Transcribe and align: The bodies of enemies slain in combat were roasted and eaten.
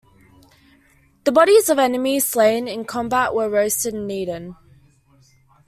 The 1.25 1.31
bodies 1.31 1.69
of 1.69 1.77
enemies 1.77 2.25
slain 2.25 2.67
in 2.67 2.85
combat 2.85 3.35
were 3.35 3.47
roasted 3.47 3.93
and 3.93 4.11
eaten. 4.11 4.55